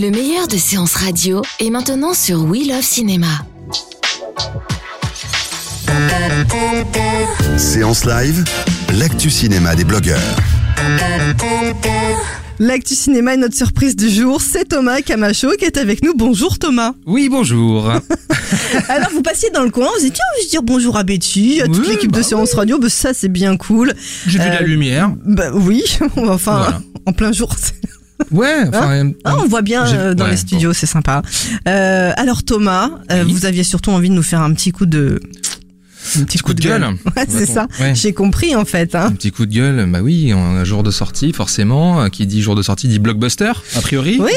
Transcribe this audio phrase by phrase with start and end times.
[0.00, 3.26] Le meilleur de séances radio est maintenant sur We Love Cinéma.
[7.58, 8.44] Séance live,
[8.98, 10.18] l'actu cinéma des blogueurs.
[12.58, 14.40] L'actu cinéma est notre surprise du jour.
[14.40, 16.14] C'est Thomas Camacho qui est avec nous.
[16.14, 16.92] Bonjour Thomas.
[17.06, 17.90] Oui, bonjour.
[18.88, 21.60] Alors vous passiez dans le coin, vous dites tiens, je vais dire bonjour à Betty,
[21.62, 22.78] à toute Oui, l'équipe de bah séance radio.
[22.78, 23.94] Bah, ça c'est bien cool.
[24.26, 25.10] J'ai vu la Euh, lumière.
[25.24, 25.82] Bah oui,
[26.16, 26.80] enfin Voilà.
[27.06, 27.54] en plein jour.
[28.30, 28.90] Ouais, enfin.
[29.04, 31.22] euh, Ah, on voit bien euh, dans ouais, les studios, c'est sympa.
[31.68, 33.32] Euh, alors Thomas, euh, Oui.
[33.32, 35.20] vous aviez surtout envie de nous faire un petit coup de
[36.18, 36.82] un petit coup de gueule.
[37.16, 37.66] Ouais, c'est ça.
[37.80, 37.94] Ouais.
[37.94, 38.94] J'ai compris en fait.
[38.94, 39.06] Hein.
[39.06, 42.08] Un petit coup de gueule, bah oui, un jour de sortie, forcément.
[42.10, 44.18] Qui dit jour de sortie dit blockbuster, a priori.
[44.20, 44.30] Oui.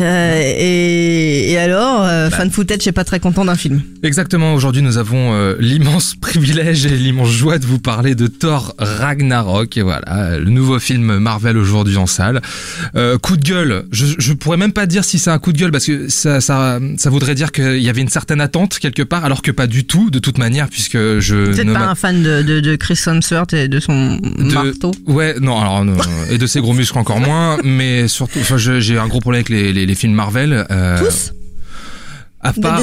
[0.00, 2.36] euh, et, et alors, euh, Bah.
[2.36, 3.82] fan footage, j'ai pas très content d'un film.
[4.02, 8.74] Exactement, aujourd'hui nous avons euh, l'immense privilège et l'immense joie de vous parler de Thor
[8.78, 12.40] Ragnarok, et voilà, le nouveau film Marvel aujourd'hui en salle.
[12.94, 15.58] Euh, coup de gueule, je, je pourrais même pas dire si c'est un coup de
[15.58, 19.02] gueule parce que ça, ça, ça voudrait dire qu'il y avait une certaine attente quelque
[19.02, 21.80] part, alors que pas du tout, de toute manière, puisque je Vous êtes ne pas
[21.88, 25.84] un fan de, de, de Chris Hemsworth et de son de- marteau Ouais, non, alors
[25.84, 25.96] non,
[26.30, 29.48] et de ses gros muscles encore moins, mais surtout, enfin, j'ai un gros problème avec
[29.48, 30.66] les, les, les films Marvel.
[30.70, 31.32] euh, Tous
[32.40, 32.80] À part,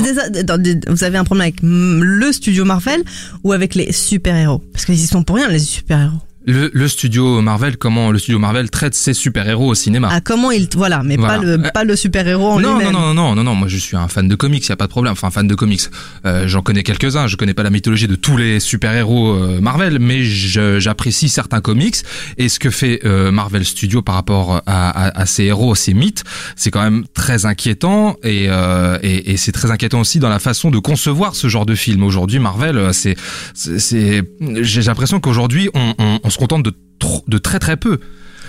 [0.87, 3.01] Vous avez un problème avec mm, le studio Marvel
[3.43, 4.61] ou avec les super-héros?
[4.73, 6.19] Parce qu'ils y sont pour rien, les super-héros.
[6.45, 10.09] Le, le studio Marvel, comment le studio Marvel traite ses super-héros au cinéma.
[10.11, 10.67] Ah, comment ils.
[10.75, 11.37] Voilà, mais Voilà.
[11.37, 12.93] pas le, pas le super-héros en non, non, lui-même.
[12.93, 14.89] non, non, non, non, moi je suis un fan de comics, y a pas de
[14.91, 15.13] problème.
[15.13, 15.81] Enfin, fan de comics.
[16.25, 17.27] Euh, J'en connais quelques-uns.
[17.27, 21.61] Je connais pas la mythologie de tous les super-héros euh, Marvel, mais je- j'apprécie certains
[21.61, 21.95] comics.
[22.37, 25.93] Et ce que fait euh, Marvel Studios par rapport à, à, à ces héros, ces
[25.93, 26.23] mythes,
[26.55, 28.17] c'est quand même très inquiétant.
[28.23, 31.65] Et, euh, et, et c'est très inquiétant aussi dans la façon de concevoir ce genre
[31.65, 32.03] de film.
[32.03, 33.15] Aujourd'hui, Marvel, euh, c'est,
[33.53, 34.23] c'est, c'est-
[34.61, 37.99] j'ai l'impression qu'aujourd'hui, on, on, on se contente de très très peu.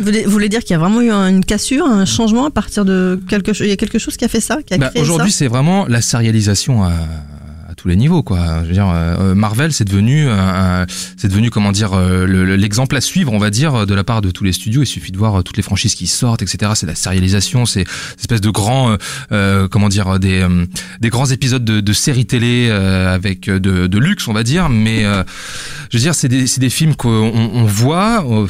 [0.00, 3.20] Vous voulez, dire qu'il y a vraiment eu une cassure, un changement à partir de
[3.28, 5.30] quelque chose Il y a quelque chose qui a fait ça qui a Bah, Aujourd'hui,
[5.30, 6.92] c'est vraiment la sérialisation à,
[7.74, 8.60] à tous les niveaux, quoi.
[8.62, 10.86] Je veux dire, euh, Marvel, c'est devenu, un- un-
[11.16, 14.04] c'est devenu comment dire, euh, le- le- l'exemple à suivre, on va dire, de la
[14.04, 14.82] part de tous les studios.
[14.82, 16.70] Il suffit de voir euh, toutes les franchises qui sortent, etc.
[16.76, 17.84] C'est la sérialisation, c'est
[18.16, 18.96] espèce de grands, euh,
[19.32, 20.66] euh, comment dire, des euh,
[21.00, 24.68] des grands épisodes de, de séries télé euh, avec de, de luxe, on va dire.
[24.68, 25.24] Mais euh,
[25.90, 28.46] je veux dire, c'est des, c'est des films qu'on on voit, euh,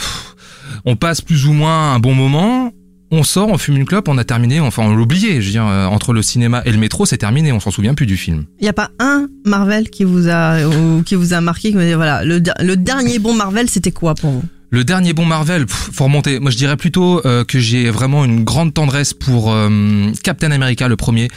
[0.85, 2.73] on passe plus ou moins un bon moment.
[3.17, 5.41] On sort, on fume une clope, on a terminé, enfin on l'oubliait.
[5.41, 7.95] Je veux dire, euh, entre le cinéma et le métro, c'est terminé, on s'en souvient
[7.95, 8.45] plus du film.
[8.59, 11.77] Il n'y a pas un Marvel qui vous a, ou qui vous a marqué, qui
[11.77, 12.41] vous dit, voilà, le
[12.75, 14.43] dernier bon Marvel, c'était quoi pour vous?
[14.71, 16.41] Le dernier bon Marvel, pff, faut remonter.
[16.41, 20.89] Moi, je dirais plutôt euh, que j'ai vraiment une grande tendresse pour euh, Captain America,
[20.89, 21.29] le premier.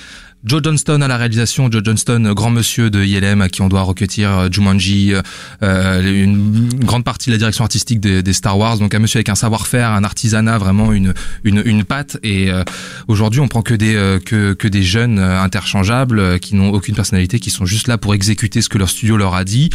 [0.45, 3.67] Joe Johnston à la réalisation, Joe Johnston, euh, grand monsieur de ILM à qui on
[3.69, 5.21] doit recueillir euh, Jumanji, euh,
[5.63, 9.17] euh, une grande partie de la direction artistique des, des Star Wars, donc un monsieur
[9.17, 12.17] avec un savoir-faire, un artisanat, vraiment une une, une patte.
[12.23, 12.63] Et euh,
[13.07, 17.39] aujourd'hui, on prend que des euh, que que des jeunes interchangeables qui n'ont aucune personnalité,
[17.39, 19.69] qui sont juste là pour exécuter ce que leur studio leur a dit.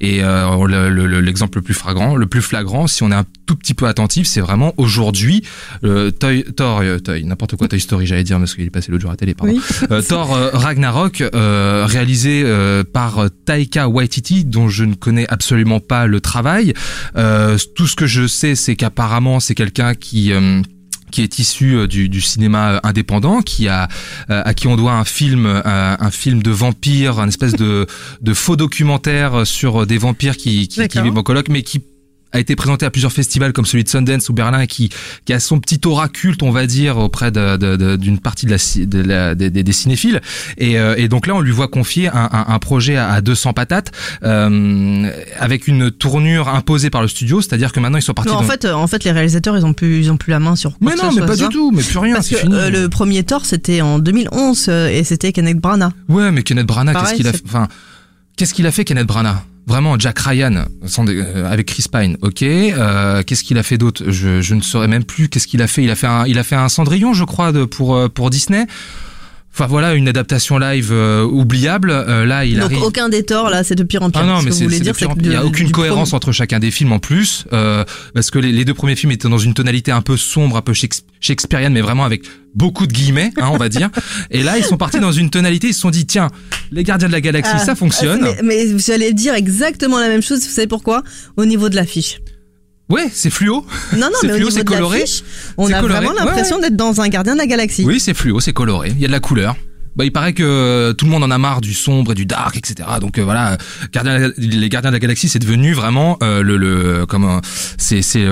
[0.00, 3.14] Et euh, le- le- le- l'exemple le plus flagrant, le plus flagrant, si on est
[3.14, 5.42] un tout petit peu attentif, c'est vraiment aujourd'hui
[5.84, 9.02] euh, Toy, euh, Toy, n'importe quoi, Toy Story, j'allais dire parce qu'il est passé l'autre
[9.02, 9.54] jour à télé, pardon.
[9.54, 9.86] Oui.
[10.02, 12.44] Euh, Thor euh, Ragnarok, euh, réalisé
[12.92, 16.74] par Taika Waititi, dont je ne connais absolument pas le travail.
[17.14, 20.32] Tout ce que je sais, c'est qu'apparemment, c'est quelqu'un qui
[21.10, 23.86] qui est issu du, du cinéma indépendant, qui a
[24.30, 27.86] euh, à qui on doit un film, euh, un film de vampires, un espèce de
[28.20, 31.82] de faux documentaire sur des vampires qui qui, qui vivent en coloc, mais qui
[32.32, 34.90] a été présenté à plusieurs festivals comme celui de Sundance ou Berlin qui
[35.24, 38.46] qui a son petit aura culte on va dire auprès de- de- de- d'une partie
[38.46, 38.56] de la,
[38.86, 40.20] de la- des, des- cinéphiles
[40.58, 43.20] et, euh, et donc là on lui voit confier un, un, un projet à, à
[43.20, 43.92] 200 patates
[44.22, 48.38] euh, avec une tournure imposée par le studio c'est-à-dire que maintenant ils sont partis Non,
[48.38, 50.40] en dans- fait, euh, en fait, les réalisateurs, ils ont plus, ils ont plus la
[50.40, 50.78] main sur.
[50.78, 51.46] quoi mais non mais pas ça.
[51.48, 53.98] du tout mais plus rien Parce c'est que fini euh, le premier Thor, c'était en
[53.98, 55.92] 2011 euh, et c'était Kenneth Branagh.
[56.08, 57.42] ouais mais Kenneth Branagh qu'est-ce qu'il a fait?
[57.46, 57.68] Enfin
[58.36, 59.36] qu'est-ce qu'il a fait Kenneth Branagh?
[59.66, 62.42] Vraiment, Jack Ryan, sans dé- euh, avec Chris Pine, ok.
[62.42, 64.02] Euh, qu'est-ce qu'il a fait d'autre?
[64.10, 65.28] Je, je ne saurais même plus.
[65.28, 67.52] Qu'est-ce qu'il a fait Il a fait un, il a fait un Cendrillon, je crois,
[67.52, 68.66] de, pour euh, pour Disney.
[69.54, 71.90] Enfin voilà, une adaptation live euh, oubliable.
[71.90, 72.82] Euh, là, il Donc arrive.
[72.82, 74.22] aucun des torts là, c'est de pire en pire.
[74.24, 75.12] Ah non, Ce mais que vous c'est voulez c'est dire, c'est que.
[75.20, 78.50] Il y a aucune cohérence entre chacun des films en plus, euh, parce que les,
[78.50, 81.74] les deux premiers films étaient dans une tonalité un peu sombre, un peu shakes- shakespearienne,
[81.74, 82.22] mais vraiment avec
[82.54, 83.90] beaucoup de guillemets, hein, on va dire.
[84.30, 85.68] Et là, ils sont partis dans une tonalité.
[85.68, 86.28] Ils se sont dit, tiens,
[86.70, 88.20] les Gardiens de la Galaxie, Ah, ça fonctionne.
[88.22, 90.40] mais, mais j'allais dire exactement la même chose.
[90.42, 91.02] Vous savez pourquoi?
[91.36, 92.20] Au niveau de l'affiche.
[92.88, 93.64] Ouais, c'est fluo.
[93.94, 94.98] Non, non, mais au fluo, niveau de coloré.
[95.00, 95.22] l'affiche,
[95.56, 96.00] on a coloré.
[96.04, 97.84] vraiment Ouais, l'impression d'être dans un Gardien de la Galaxie.
[97.86, 98.90] Oui, c'est fluo, c'est coloré.
[98.90, 99.56] Il y a de la couleur.
[99.94, 102.24] Bah, il paraît que euh, tout le monde en a marre du sombre et du
[102.26, 102.88] dark, etc.
[103.00, 103.58] Donc euh, voilà,
[103.92, 107.40] Gardien- les Gardiens de la Galaxie, c'est devenu vraiment euh, le, le comment
[107.76, 108.24] c'est c'est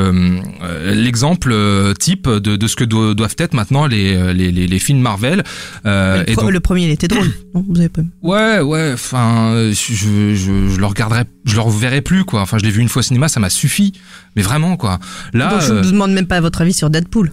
[0.94, 1.54] l'exemple
[1.98, 5.42] type de, de ce que do- doivent être maintenant les les, les, les films Marvel.
[5.84, 7.26] Le, et donc, le premier, il était drôle.
[7.54, 8.02] non, vous avez pas.
[8.22, 8.90] ouais, ouais.
[8.94, 12.40] Enfin, je, je je le regarderai, je le reverrai plus quoi.
[12.42, 13.92] Enfin, je l'ai vu une fois au cinéma, ça m'a suffi.
[14.36, 14.98] Mais vraiment quoi.
[15.32, 17.32] Là, Donc je euh, vous demande même pas votre avis sur Deadpool.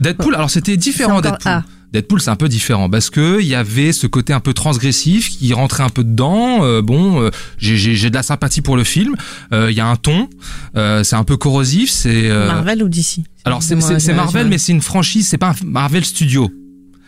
[0.00, 1.52] Deadpool, alors c'était différent encore- Deadpool.
[1.52, 1.62] ah.
[1.92, 5.28] Deadpool, c'est un peu différent parce que il y avait ce côté un peu transgressif
[5.28, 6.64] qui rentrait un peu dedans.
[6.64, 9.14] Euh, bon, euh, j'ai- j'ai j'ai de la sympathie pour le film.
[9.52, 10.28] Euh, Il y a un ton,
[10.76, 11.90] euh, c'est un peu corrosif.
[11.90, 13.74] C'est euh, Marvel ou DC alors c'est
[14.14, 15.26] Marvel, mais c'est une franchise.
[15.26, 16.50] C'est pas un Marvel Studio.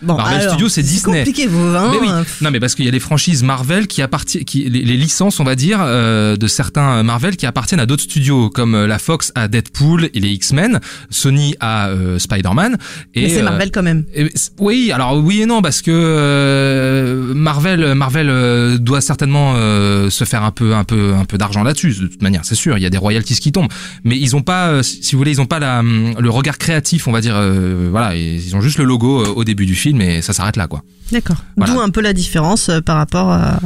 [0.03, 1.19] Bon, Marvel alors, Studios, c'est Disney.
[1.19, 1.61] compliqué, vous.
[1.77, 2.09] Hein Mais oui.
[2.41, 5.39] Non, mais parce qu'il y a les franchises Marvel qui appartiennent, qui les, les licences,
[5.41, 8.99] on va dire, euh, de certains Marvel qui appartiennent à d'autres studios, comme euh, la
[8.99, 12.77] Fox à Deadpool et les X-Men, Sony à euh, Spider-Man.
[13.15, 14.05] Et Mais c'est euh, Marvel quand même.
[14.15, 20.11] et oui, alors oui et non parce que euh, Marvel, Marvel euh, doit certainement euh,
[20.11, 21.95] se faire un peu, un peu, un peu d'argent là-dessus.
[22.01, 23.71] De toute manière, c'est sûr, il y a des royalties qui tombent,
[24.05, 27.13] mais ils ont pas, si vous voulez, ils ont pas la, le regard créatif, on
[27.13, 27.35] va dire.
[27.37, 30.67] euh, voilà, ils ont juste le logo au début du film et ça s'arrête là,
[30.67, 30.83] quoi.
[31.11, 31.37] D'accord.
[31.57, 31.73] Voilà.
[31.75, 33.61] D'où un peu la différence euh, par rapport à,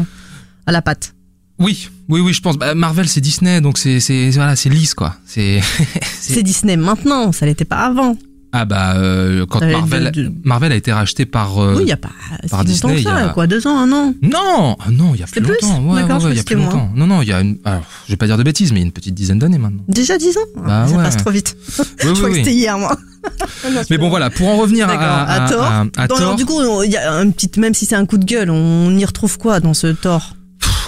[0.67, 1.14] à la patte.
[1.58, 2.56] Oui, oui, oui, je pense.
[2.58, 5.17] Bah, Marvel, c'est Disney, donc c'est, c'est, voilà, c'est lisse, quoi.
[5.26, 5.61] C'est
[6.20, 8.17] C'est Disney maintenant, ça l'était pas avant.
[8.58, 11.58] Ah bah euh, quand Euh, Marvel, de- de- Marvel a été racheté par.
[11.58, 12.11] euh, oui, il y a pas
[12.50, 14.14] par si Disney, il y a- quoi, deux ans, un an.
[14.23, 15.81] Non, ah non, il y a plus plus longtemps.
[15.85, 16.91] Ouais, ouais, ouais, il y a plus longtemps.
[16.94, 17.58] Non, non, il y a une.
[17.64, 19.58] Alors, je vais pas dire de bêtises, mais il y a une petite dizaine d'années
[19.58, 19.82] maintenant.
[19.88, 21.56] Déjà dix ans Bah Ça passe trop vite.
[21.79, 22.97] Oui, je oui, crois que c'était hier, moi.
[23.91, 25.64] Mais bon, voilà, pour en revenir à, à, À, Thor.
[25.97, 28.25] à- Thor, du coup, il y a un petit, même si c'est un coup de
[28.25, 30.35] gueule, on y retrouve quoi dans ce Thor?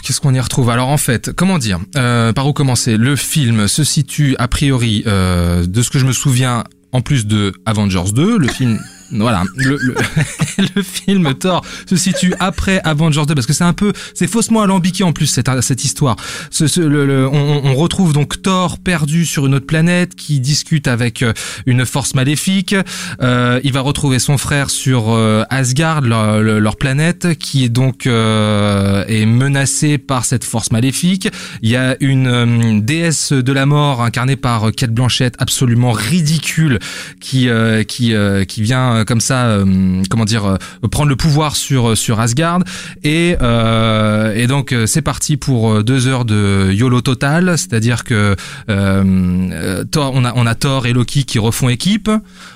[0.05, 0.70] Qu'est-ce qu'on y retrouve?
[0.70, 1.81] Alors en fait, comment dire?
[1.97, 2.97] Euh, Par où commencer?
[2.97, 7.26] Le film se situe a priori, euh, de ce que je me souviens, en plus
[7.26, 8.79] de Avengers 2, le film.
[9.10, 9.94] Voilà, le, le,
[10.76, 14.62] le film Thor se situe après Avengers 2 parce que c'est un peu, c'est faussement
[14.62, 16.16] alambiqué en plus cette, cette histoire.
[16.50, 20.88] Ce, ce- le- on, on retrouve donc Thor perdu sur une autre planète qui discute
[20.88, 21.32] avec euh,
[21.66, 22.75] une force maléfique.
[23.22, 28.06] Euh, il va retrouver son frère sur euh, Asgard, leur, leur- planète, qui est donc
[28.06, 31.28] euh, est menacée par cette force maléfique.
[31.62, 36.78] Il y a une euh, déesse de la mort incarnée par Kate Blanchett, absolument ridicule,
[37.20, 38.14] qui euh, qui
[38.46, 42.61] qui vient euh, comme ça, euh, comment dire, euh, prendre le pouvoir sur sur Asgard.
[43.05, 48.05] Et euh, et donc euh, c'est parti pour euh, deux heures de YOLO total, c'est-à-dire
[48.05, 48.35] que
[48.71, 52.11] euh, euh, Thor, on a on a Thor et Loki qui refont équipe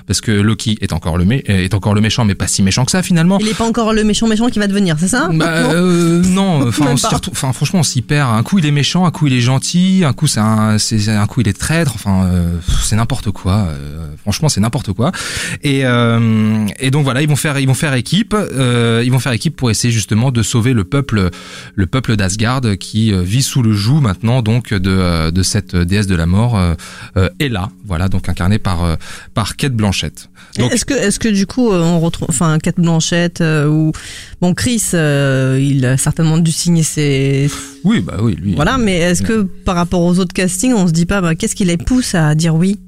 [0.07, 2.85] parce que Loki est encore le mé- est encore le méchant, mais pas si méchant
[2.85, 3.37] que ça finalement.
[3.39, 6.71] Il est pas encore le méchant méchant qui va devenir, c'est ça Bah, Non euh,
[7.31, 8.29] enfin, franchement, on s'y perd.
[8.35, 11.09] Un coup, il est méchant, un coup, il est gentil, un coup, c'est un, c'est
[11.09, 11.93] un coup, il est traître.
[11.95, 13.67] Enfin, euh, c'est n'importe quoi.
[13.69, 15.11] euh, franchement, c'est n'importe quoi.
[15.63, 16.32] Et, euh,
[16.79, 18.33] et donc voilà, ils vont faire, ils vont faire équipe.
[18.33, 21.29] euh, ils vont faire équipe pour essayer justement de sauver le peuple,
[21.75, 25.75] le peuple d'Asgard qui euh, vit sous le joug maintenant donc de, euh, de cette
[25.75, 27.69] déesse de la mort, euh, Hela.
[27.85, 28.97] Voilà, donc incarnée par
[29.33, 30.29] par Kate Blanchett.
[30.57, 33.91] Est-ce que, est-ce que du coup, on retrouve, enfin, Kate Blanchett ou
[34.39, 37.49] bon, Chris, il a certainement dû signer ses,
[37.83, 38.55] oui, bah oui, lui.
[38.55, 38.77] voilà.
[38.77, 41.65] Mais est-ce que par rapport aux autres castings, on se dit pas, bah, qu'est-ce qui
[41.65, 42.79] les pousse à dire oui?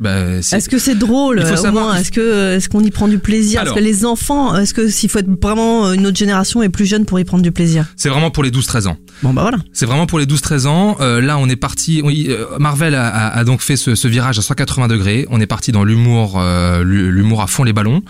[0.00, 2.82] Bah, Est-ce que c'est drôle Il faut euh, au savoir- moins Est-ce que, est-ce qu'on
[2.82, 3.76] y prend du plaisir Alors.
[3.76, 6.86] Est-ce que les enfants, est-ce que s'il faut être vraiment une autre génération et plus
[6.86, 8.96] jeune pour y prendre du plaisir c'est vraiment pour les 12-13 ans.
[9.22, 9.58] Bon bah voilà.
[9.72, 10.96] C'est vraiment pour les 12-13 ans.
[11.00, 12.00] Euh, là, on est parti.
[12.04, 15.26] oui, euh, Marvel a, a- a donc fait ce, ce virage à 180 degrés.
[15.30, 18.02] On est parti dans l'humour, euh, l'hu- l'humour à fond les ballons.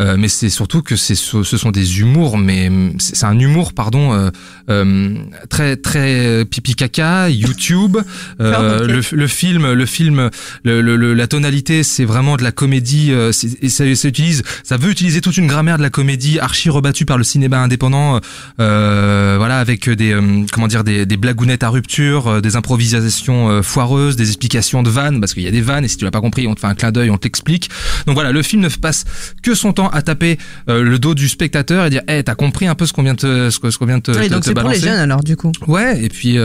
[0.00, 3.72] Euh, mais c'est surtout que c'est, ce sont des humours, mais hum, c'est un humour,
[3.74, 4.30] pardon, euh,
[4.70, 5.14] euh,
[5.50, 7.98] très très pipi caca, YouTube.
[8.38, 10.30] Le, le film, le film,
[10.64, 13.08] le, le- le- la tonalité, c'est vraiment de la comédie.
[13.10, 16.68] euh, et ça, ça utilise, ça veut utiliser toute une grammaire de la comédie archi
[16.68, 18.20] rebattue par le cinéma indépendant.
[18.60, 24.16] euh, voilà, avec des euh, comment dire des, des blagounettes à rupture, des improvisations foireuses,
[24.16, 26.20] des explications de vannes parce qu'il y a des vannes et si tu l'as pas
[26.20, 27.70] compris, on te fait un clin d'œil, on t'explique.
[28.06, 29.04] Donc voilà, le film ne passe
[29.42, 30.36] que son temps à taper
[30.68, 33.48] le dos du spectateur et dire, eh, t'as compris un peu ce qu'on vient de
[33.48, 34.80] te, ce qu'on vient de te, donc te c'est pour les balancer.
[34.80, 35.52] jeunes alors du coup.
[35.68, 36.36] Ouais, et puis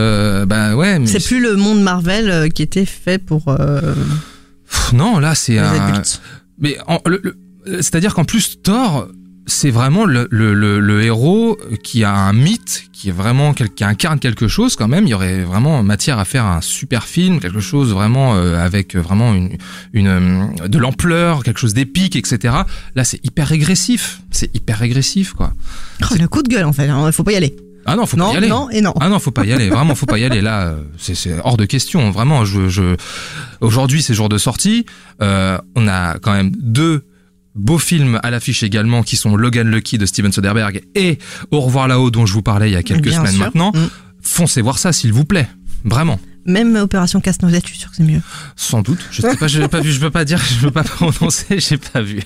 [0.48, 3.81] bah ouais, C'est plus le monde Marvel qui était fait pour euh,
[4.69, 5.71] Pff, non, là c'est un.
[5.89, 6.21] adultes.
[6.59, 7.38] Mais en- le- le-
[7.81, 9.07] c'est-à-dire qu'en plus Thor,
[9.45, 13.69] c'est vraiment le, le, le, le héros qui a un mythe, qui est vraiment quel-
[13.73, 15.05] qui incarne quelque chose quand même.
[15.07, 18.95] Il y aurait vraiment matière à faire un super film, quelque chose vraiment euh, avec
[18.95, 19.57] vraiment une,
[19.93, 22.53] une euh, de l'ampleur, quelque chose d'épique, etc.
[22.95, 24.21] Là, c'est hyper régressif.
[24.29, 25.53] C'est hyper régressif, quoi.
[26.03, 27.55] Oh, le coup de gueule en fait, hein, il faut pas y aller.
[27.91, 28.48] Ah non, faut non, pas y aller.
[28.48, 28.93] non et non.
[29.00, 29.69] Ah non, faut pas y aller.
[29.69, 30.41] Vraiment, faut pas y aller.
[30.41, 32.12] Là, euh, c'est hors de question.
[32.12, 32.96] Vraiment, je, je...
[33.62, 34.86] aujourd'hui, c'est jour de sortie.
[35.22, 37.03] Euh, on a quand même deux
[37.55, 41.17] beaux films à l'affiche également, qui sont Logan Lucky de Steven Soderbergh et
[41.51, 43.43] Au revoir là-haut dont je vous parlais il y a quelques Bien semaines sûr.
[43.46, 43.72] maintenant.
[43.74, 43.88] Mm.
[44.22, 45.48] Foncez voir ça, s'il vous plaît.
[45.84, 46.19] Vraiment.
[46.46, 48.22] Même Opération Casse-Noisette, je suis sûr que c'est mieux.
[48.55, 49.00] Sans doute.
[49.12, 51.77] Je sais pas, je pas vu, je peux pas dire, je peux pas prononcer, j'ai
[51.77, 52.22] pas vu.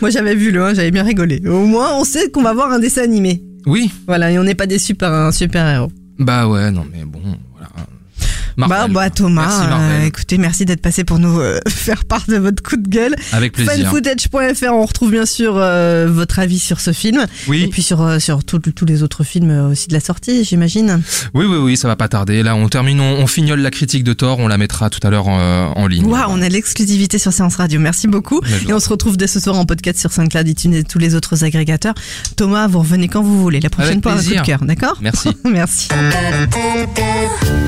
[0.00, 1.42] Moi j'avais vu le 1, j'avais bien rigolé.
[1.46, 3.42] Au moins on sait qu'on va voir un dessin animé.
[3.66, 3.90] Oui.
[4.06, 5.92] Voilà, et on n'est pas déçu par un super héros.
[6.18, 7.20] Bah ouais, non mais bon,
[7.52, 7.68] voilà.
[8.68, 8.92] Bah, Marvel.
[8.94, 10.00] bah Thomas, Merci, Marvel.
[10.02, 13.14] euh, écoutez, merci d'être passé pour nous euh, faire part de votre coup de gueule.
[13.32, 13.86] Avec plaisir.
[13.88, 17.26] Fanfootage.fr, on retrouve bien sûr euh, votre avis sur ce film.
[17.48, 17.62] Oui.
[17.64, 21.02] Et puis sur, sur tous les autres films aussi de la sortie, j'imagine.
[21.34, 22.42] Oui, oui, oui, ça va pas tarder.
[22.42, 25.10] Là, on termine, on, on fignole la critique de Thor, on la mettra tout à
[25.10, 26.06] l'heure en ligne.
[26.06, 27.80] Waouh, on a l'exclusivité sur Séance Radio.
[27.80, 28.40] Merci beaucoup.
[28.68, 31.14] Et on se retrouve dès ce soir en podcast sur SoundCloud, iTunes et tous les
[31.14, 31.94] autres agrégateurs.
[32.36, 33.60] Thomas, vous revenez quand vous voulez.
[33.60, 35.28] La prochaine Avec fois, un coup de cœur, d'accord Merci.
[35.44, 35.88] Merci.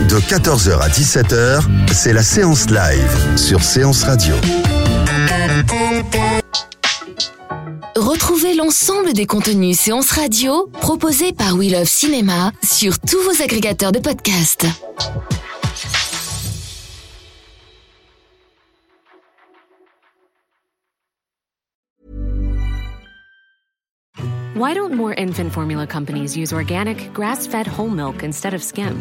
[0.09, 1.63] De 14h à 17h,
[1.93, 4.35] c'est la séance live sur Séance Radio.
[7.95, 13.93] Retrouvez l'ensemble des contenus séances radio proposés par We Love Cinéma sur tous vos agrégateurs
[13.93, 14.67] de podcasts.
[24.57, 29.01] Why don't more infant formula companies use organic, grass fed whole milk instead of skim?